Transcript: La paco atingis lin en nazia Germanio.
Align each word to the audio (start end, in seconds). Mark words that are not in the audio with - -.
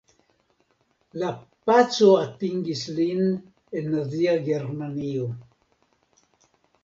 La 1.23 1.27
paco 1.69 2.07
atingis 2.21 2.81
lin 2.99 3.21
en 3.81 3.91
nazia 3.97 4.33
Germanio. 4.49 5.29